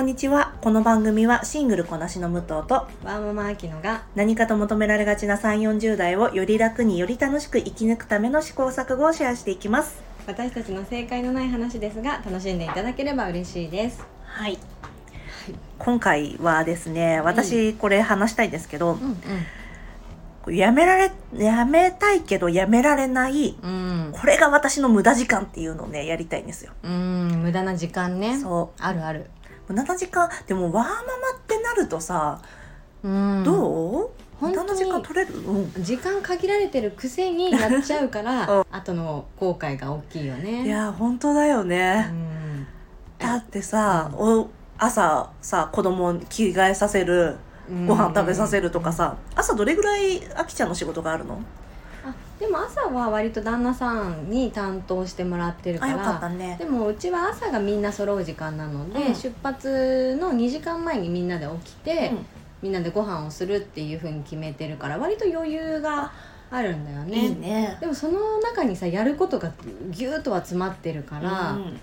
[0.00, 0.54] こんにちは。
[0.62, 10.02] この番組はシングルこなしの武藤とワーママアキノが何かと求められがちな3、40代をより楽により楽しく生き抜くための試行錯誤をシェアしていきます。
[10.26, 14.02] 私たちの正解のない話ですが楽しんでいただければ嬉しいです。
[14.24, 14.56] はい。
[15.78, 18.96] 今回はですね、私これ話したいんですけど、
[20.48, 26.72] やめられ、やめたいけどやめられない、うんうんこれが私の無駄時間っていうのをね、やりたいんですよ。
[26.84, 29.26] うん無駄な時間ねそあるある。
[29.70, 29.72] う。
[29.72, 30.92] 無駄な時間、でもワーママ
[31.38, 32.40] ってなるとさ、
[33.02, 35.72] うんどう本当に時間取れるうん。
[35.82, 40.64] 時間限られてるくせにやっちゃうから、うん後の後悔が大きいよね。
[40.64, 42.02] いや、本当だようね。
[42.02, 42.66] ん
[43.18, 44.48] だってさ、お
[44.78, 47.36] 朝さ子供に着替えさせる
[47.86, 51.40] ご飯食べさせるとかさ、朝どれぐらいあきちゃんの仕事があるの
[52.40, 56.56] でも朝は割と旦那さんに担当してもらってるからね。
[56.58, 59.14] でもうちは朝がみんな揃う時間なので、うん。
[59.14, 62.26] 出発の2時間前にみんなで起きて、うん。
[62.62, 66.10] みんなでご飯をするっていうふうに決めてるから割と余裕が
[66.50, 67.26] あるんだよね。
[67.26, 67.76] いいね。
[67.80, 69.52] でもその中にさやることが
[69.90, 71.80] ギューッとは詰まってるから、うん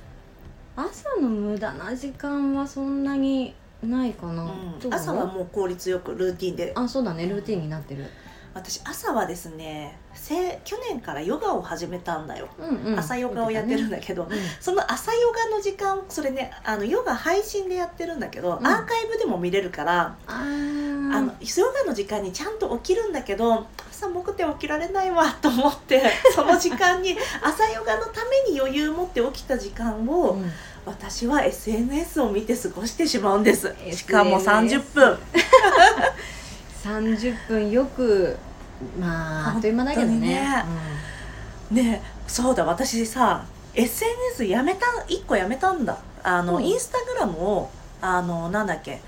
[0.77, 4.47] 朝の無駄な時間はそんなにないかな、
[4.91, 6.71] 朝はもう効率よくルーティンで。
[6.75, 7.27] あそうだね。
[7.27, 8.05] ルーティンになってる、
[8.57, 14.29] 私朝はですねせ去年からヨガを始めたんだよ、うんうん、朝ヨガをやってるんだけど、うん。
[14.59, 18.67] その朝ヨガの時間それねあのヨガ配信でやってるんだけど、うん。
[18.67, 26.01] アーカイブでも見れるからあのヨガの時間にちゃんと起きるんだけど朝もくて起きられないわと思って
[26.33, 30.51] その時間に朝ヨガのために余裕持って起きた時間を、うん。
[30.85, 33.75] 私は SNS を見て過ごしてしまうんです。
[33.91, 35.19] しかも30分。
[36.87, 38.37] 30分よく
[38.99, 40.63] まああっという間だけどね。
[41.71, 45.97] ねえそうだ私さ SNS やめた1個やめたんだ。
[46.23, 46.65] あの、うん。
[46.65, 47.69] インスタグラムを
[48.01, 49.01] あのなんだっけ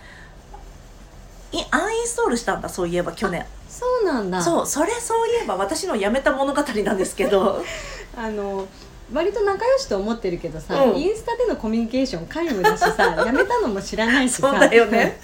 [1.51, 3.45] いアンインストールしたんだそういえば去年。
[3.67, 4.41] そうなんだ。
[4.41, 7.63] そうそれそういえば私のやめた物語なんですけど。
[8.15, 8.67] あの
[9.11, 10.97] 割と仲良しと思ってるけどさ、うん。
[10.97, 14.51] インスタでのコミュニケーション皆無だしさやめたのも知らないしさ。
[14.51, 15.19] そうだよね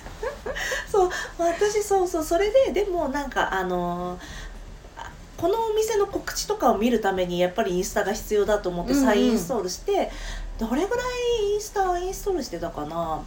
[0.91, 4.19] そう私そうそうそれででもなんかあの
[4.97, 10.11] あこのお店の告知とかを見るためにやっぱりインスタが必要だと思って再インストールして、
[10.57, 13.21] どれぐらいインスタインストールしてたかな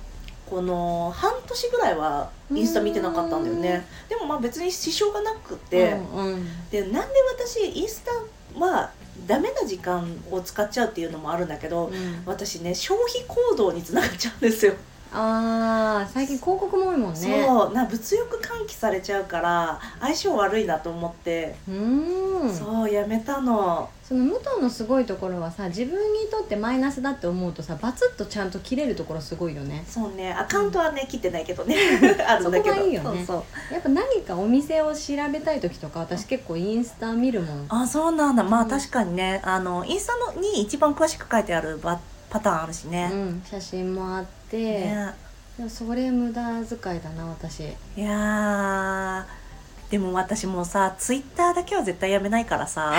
[0.48, 3.86] この半年ぐらいはインスタ見てなかったんだよね。
[4.08, 6.70] でもまあ別に支障がなくて、うんうん。
[6.70, 6.98] でなんで
[7.36, 8.90] 私インスタは
[9.26, 12.22] ダメな時間を使っちゃうっていうのもあるんだけど、うん。
[12.24, 14.72] 私ね消費行動につながっちゃうんですよ
[15.12, 17.44] あー最近広告も多いもんね。
[17.46, 22.54] そうな物欲喚起されちゃうから相性悪いなと思って、うーん。
[22.54, 23.88] そうやめたの。
[24.04, 29.84] その武藤のすごいところはさ自分にとってマイナスだって思うとさバツッとちゃんと切れるところすごいよね。
[29.86, 30.32] そうね。
[30.32, 31.76] アカウントはね切ってないけどね。
[32.26, 32.74] あるんだけど。
[32.74, 33.24] そこがいいよね。
[33.26, 33.74] そうそう。
[33.74, 37.66] やっぱ何かお店を調べたい時とか私結構インスタ見るもん。
[37.68, 38.44] あそうなんだ。
[38.44, 39.40] まあうん確かにね。
[39.44, 41.98] あのインスタのに一番詳しく書いてあるバ
[42.30, 45.14] パターンあるしうね,、ん、写真もあって、ね。
[45.56, 47.60] でもそれ無駄遣いだな私。
[47.60, 47.66] い
[47.96, 52.92] やーでも私もうさツイッターだけは絶対やめないからさ。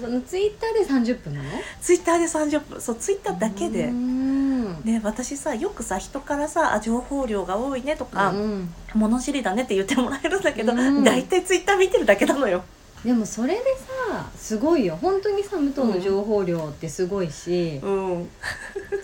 [0.00, 1.50] そのツイッターで30分なの？
[1.80, 3.88] ツイッターで30分そうツイッターだけで。
[3.92, 8.74] ね私さよくさ人からさあ情報量が多いねとか、うん。
[8.94, 11.04] 物知りだねって言ってもらえるんだけど、うん。
[11.04, 12.64] 大体ツイッター見てるだけなのよ。
[13.04, 13.92] でもそれでさ
[14.36, 14.98] すごいよ。
[15.00, 18.30] 本当にさ武藤の情報量ってすごいし、うん、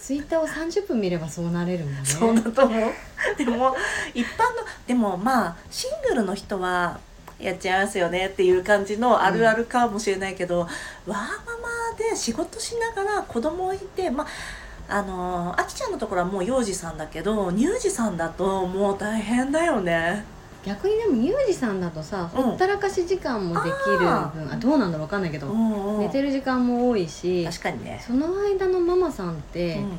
[0.00, 2.00] ツイッターを30分見ればそうなれるもんね。
[2.04, 2.92] そうだと思う。
[3.36, 3.76] でも
[4.14, 7.00] 一般のでもまあシングルの人は
[7.38, 10.68] やっちゃいますよねっていう感じのあるあるかもしれないけど、ワー
[11.06, 11.26] ママ
[11.96, 14.26] で仕事しながら子供いてまあ
[14.88, 20.24] あのあきちゃんのところはもう幼児さんだけど乳児さんだともう大変だよね。
[20.64, 22.42] 逆にでも乳児さんだとさうん。
[22.42, 28.02] ほったらかし時間もできる分、ああどうなんだろうわかんないけど、うんうん、寝てる時間も多いし確かにね。
[28.06, 29.90] その間のママさんって、うん。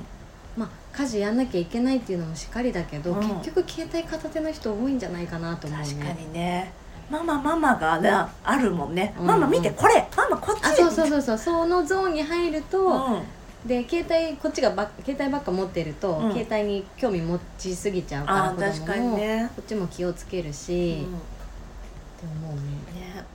[0.57, 3.27] まあ、家事やんなきゃいけないっていうのもしっかりだけど、うん。
[3.39, 5.85] 結局携帯片手の人多いんじゃないかなと思うね。
[5.85, 6.71] 確かにね。
[7.09, 9.25] ママママがなあるもんね、うん。
[9.27, 11.37] ママ見てこれママこっちあそうそうそうそう。
[11.37, 13.21] そのゾーンに入ると、うん
[13.65, 16.33] で携帯こっちがば携帯ばっか持ってると、うん。
[16.33, 19.51] 携帯に興味持ちすぎちゃうからあー子供も確かにね。
[19.55, 22.61] こっちも気をつけるし、うんって思うね。
[22.61, 23.25] ね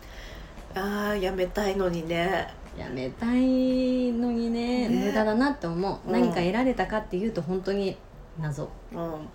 [0.74, 2.48] あーやめたいのにね。
[2.76, 5.06] やめたいのにねね。
[5.06, 6.12] 無駄だなって思う、うん。
[6.12, 7.96] 何か得られたかっていうと本当に
[8.38, 8.68] 謎。
[8.92, 9.28] うん、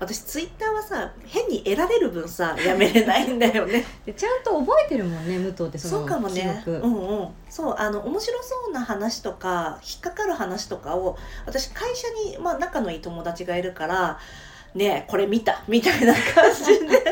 [0.00, 3.84] 私ツイッターはさ変に得られる分さ やめれないんだよね。
[4.04, 6.62] でちゃんと覚えてるもんね武藤ってそのそうかもね。
[6.66, 7.28] うんうん。
[7.48, 11.16] そうあの面白そうな話とか引っかかる話とかを
[11.46, 14.18] 私会社に、まあ、仲のいい友達がいるから
[14.74, 17.02] 「ねえこれ見た」みたいな感じで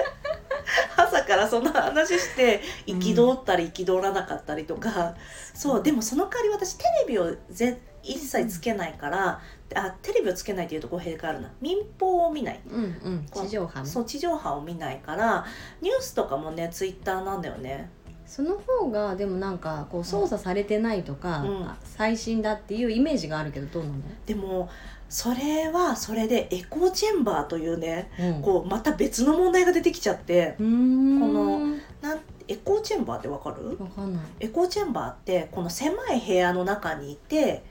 [0.97, 5.15] 朝からその話して憤ったり憤らなかったりとか、
[5.55, 9.41] そうでもその代わり私テレビをぜ一切つけないから、
[9.75, 11.51] あテレビをつけないっていうと語弊があるな。
[11.61, 12.61] 民放を見ない。
[12.71, 13.27] うんうん。
[13.33, 13.87] 地上波ね。
[13.87, 15.45] そう地上波を見ないから
[15.81, 17.91] ニュースとかもねツイッターなんだよね。
[18.27, 21.65] その方がでもなんかこう操作されてないとか、うん。
[21.67, 23.97] あ最新だっていうイメージがあるけどどうなの、
[24.27, 24.69] でも
[25.09, 28.43] それはそれでエコーチェンバーというねうん。
[28.43, 31.59] こうまた別の問題が出てきちゃってこの
[32.01, 33.77] なんエコーチェンバーってわかる？
[33.81, 34.23] わかんない。
[34.41, 37.63] エコーチェンバーってこの狭い部屋の中にいてえ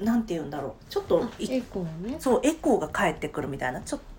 [0.00, 0.72] なんて言うんだろう。
[0.88, 2.16] ちょっとエコーね。
[2.18, 3.80] そうエコーが返ってくるみたいな。
[3.80, 4.14] ちょっと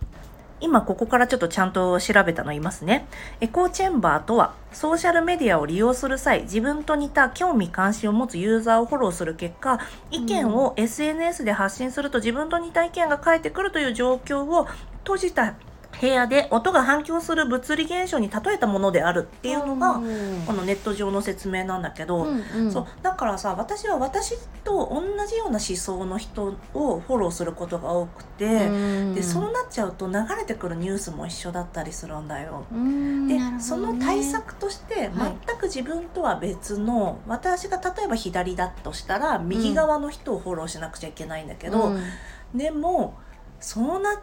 [0.62, 3.08] 今ここからちょっとちゃんと調べたの言いますね。
[3.42, 9.80] エコーチェンバーとは、ソーシャルメディアを利用する際、自分と似た興味関心を持つユーザーをフォローする結果、
[10.12, 14.68] 意見を SNS で発信すると自分と似た意見が返ってくるという状況を
[15.00, 15.56] 閉じた
[16.02, 22.72] 部屋で音が反響する物理現象に例えたものであるっていうのが、うんこのネット上の説明なんだけど、うんうん。
[22.72, 28.70] そうだからさ私は私と同じような思想の人をフォローすることが多くて、う
[29.12, 29.16] ん。
[29.16, 32.66] でそうなっちゃうと流れてくるニュースも一緒だったりするんだよ。
[32.72, 33.60] うんで、ね。
[33.60, 35.38] その対策としてはい。
[35.48, 42.58] 全く自分とは別の、私が例えば左だとしたら右側の人をフォローしなくちゃいけないんだけど、うん。
[42.58, 43.18] でも
[43.60, 44.22] そうな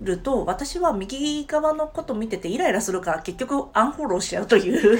[0.00, 4.98] ると私は右側のこと見ててイライラするから結局アンフォローしちゃうという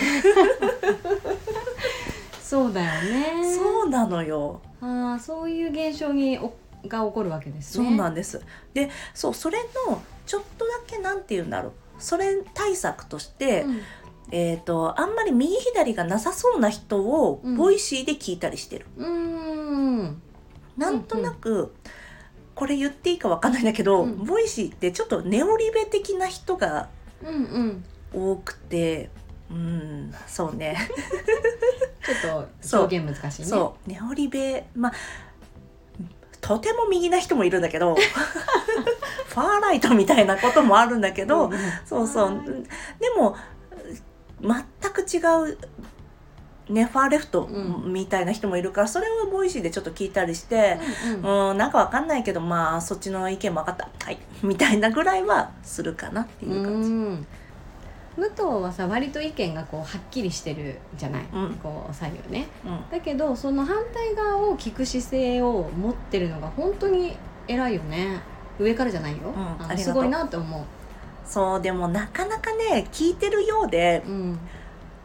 [2.43, 4.61] そうだよねそうなのよ。
[4.81, 6.55] ああそういう現象にお
[6.87, 8.41] が起こるわけですそねうなんです。
[8.75, 9.59] で、そう、それ
[9.89, 11.73] のちょっとだけなんて言うんだろう。
[11.99, 13.81] それ対策として、うん
[14.31, 18.87] えっ、と、あんまり右左がなさそうな人をうん Voicy で聞いたりしてる。
[18.97, 20.23] うーん
[20.77, 21.75] なんとなく、
[22.55, 26.89] これ言っていいかわかんないんだけど、うん Voicy ってちょっとネオリベ的な人が
[27.23, 27.85] うんうん
[28.15, 29.11] 多くて、
[29.51, 30.77] うん、そうね。
[32.05, 34.93] ちょっとそう表現難しいねそう、ネオリベ、まあ、
[36.41, 38.01] とても右な人もいるんだけど、 far
[39.35, 42.27] right みたいなこともあるんだけど、んんそうそう。
[42.27, 42.45] はい
[43.01, 43.37] でも、
[44.41, 45.19] 全く違
[45.53, 45.59] う、
[46.69, 47.93] ね、 far left うん。
[47.93, 50.79] みたいな人もいるから、それを Voicy でちょっと聞いたりして、
[51.23, 51.51] うんうん。
[51.51, 53.89] うん、なんかわかんないけど、まあ、そっちの意見も分かった。
[54.05, 54.19] はい。
[54.43, 56.91] みたいなぐらいはするかなっていう感じ。
[56.91, 57.27] うん。
[58.17, 61.55] 武藤はさ割と意見がこうはっきりしてるじゃない、うん。
[61.55, 62.47] こう左右ね。
[62.65, 62.91] うん。
[62.91, 67.17] だけどその反対側を聞く姿勢を持ってるのが本当に
[67.49, 68.21] 偉いよね。
[68.59, 69.35] 上からじゃないよ、
[69.75, 69.79] う。
[69.79, 70.63] すごいなって思う、
[71.27, 74.39] そう、でもなかなかね、聞いてるようで、うん、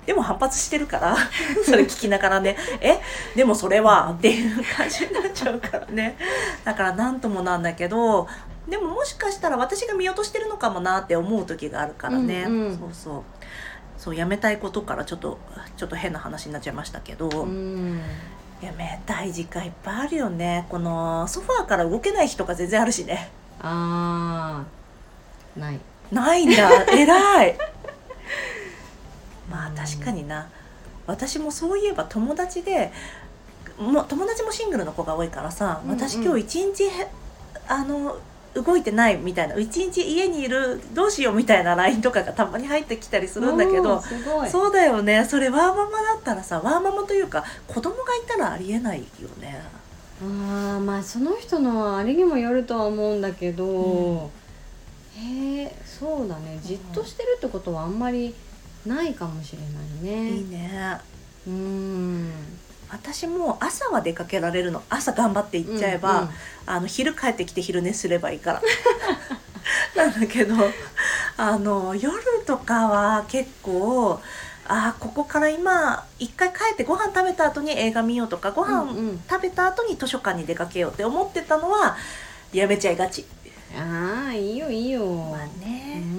[0.05, 1.15] でも反発してるから、
[1.65, 2.99] それ聞きながらね、 え、
[3.35, 6.17] でもそれはっていう感じになっちゃうからね。
[6.63, 8.27] だからなんともなんだけど、
[8.67, 12.45] でももしかしたら私が見落としてるのかもなって思う時があるからね。
[12.47, 13.23] うんうんそうそう。
[13.97, 15.37] そう、やめたいことからちょっと、
[15.75, 18.01] ちょっと変な話になっちゃいましたけど、うん
[18.61, 20.65] やめたい時間いっぱいあるよね。
[20.69, 23.29] このソファーから動けない日とか全然あるしね。
[23.61, 25.79] あーない
[26.11, 27.57] ないんだ偉い
[29.49, 30.47] まあ確かにな。
[31.07, 32.91] 私もそういえば友達で
[33.79, 35.97] もう友達もシングルの子が多いからさ、うんうん。
[35.97, 37.07] 私今日一日へ
[37.67, 38.17] あの
[38.55, 44.01] 動いてないみたいな一日家にいるどうしようみたいな LINE とかがたまに入ってきたりするんだけおど
[44.49, 45.23] そうだよね。
[45.25, 49.61] それワーママだったらさワーママというか子供がいたらありえないよね。
[50.21, 54.29] あーまあその人のあれにもよるとは思うんだけど、うん。
[55.15, 56.59] へえそうだね。
[56.63, 58.35] じっとしてるってことはあんまり
[58.89, 60.29] ないかもしれないね。
[60.31, 60.97] いいね。
[61.47, 62.31] うん。
[62.91, 64.81] 私も朝は出かけられるの。
[64.89, 66.33] 朝頑張って行っちゃえば、うんうん
[66.65, 68.61] あの昼帰ってきて昼寝すればいいから。
[70.05, 70.53] なんだけど
[71.35, 74.19] あの夜とかは結構
[74.67, 81.97] あーここから今一回帰ってご飯食べた後に映画見ようとかご飯食べた後に図書館に出かけようって思ってたのは
[82.53, 83.25] やめちゃいがち。
[83.75, 86.18] ああいいよいいよ、まあうね、ん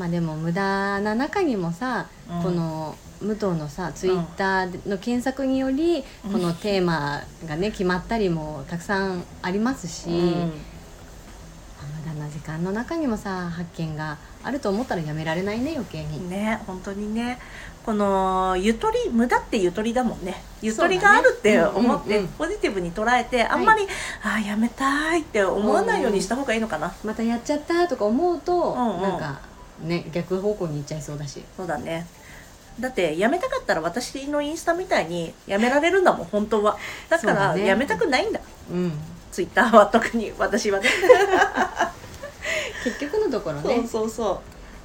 [0.00, 2.42] まあでも無駄な中にもさ、うん。
[2.42, 6.32] この武藤のさツイッターの検索により、うん。
[6.32, 10.16] このテーマがね決まったりもたくさんありますし、うん。
[10.16, 10.46] ま
[11.82, 17.38] あ無駄な時時間の中にもさ発見があると思ったらやめられないね余計に、ね本当にね。
[17.84, 20.42] このゆとり無駄ってゆとりだもんね。
[20.62, 22.32] ゆとりがあるって思って、うんうんうん。
[22.32, 23.86] ポジティブに捉えてあんまり、
[24.22, 29.02] ああやめたいって思わないようにした方がいいのかな、またやっちゃったとか思うと、うんうん。
[29.02, 29.40] なんか
[29.82, 31.42] ね逆方向に行っちゃいそうだし。
[31.56, 32.06] そうだね。
[32.78, 36.78] だってやめたかったら私のインスタみたいにやめられるんだもん 本当は。
[37.08, 37.66] だからそうだね。
[37.66, 38.40] やめたくないんだ。
[38.70, 38.92] うん。
[39.32, 40.88] ツイッターは特に私はね。
[42.84, 43.76] 結局のところね。
[43.76, 44.42] そうそうそ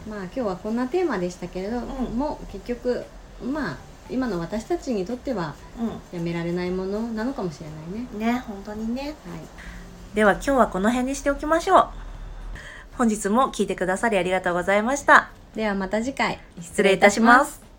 [0.09, 1.83] まあ今日はこんなテーマでしたけれどん。
[1.83, 3.03] も、結局
[3.43, 3.77] まあ
[4.09, 5.55] 今の私たちにとっては
[6.13, 8.07] うやめられないものなのかもしれないね。
[8.13, 9.01] うんね本当にね。
[9.01, 9.13] はい。
[10.15, 12.04] では今日はこの辺にしておきましょう
[12.97, 15.29] 本日も聞いてくださりありがとうございました。
[15.53, 16.39] ではまた次回。
[16.61, 17.74] 失礼いたします